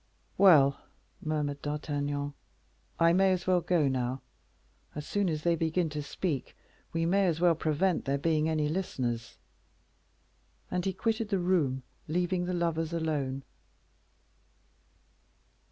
[0.35, 0.79] "Well,"
[1.23, 2.33] murmured D'Artagnan,
[2.99, 4.23] "I may as well go now.
[4.95, 6.57] As soon as they begin to speak,
[6.91, 9.37] we may as well prevent there being any listeners."
[10.71, 13.43] And he quitted the room, leaving the lovers alone.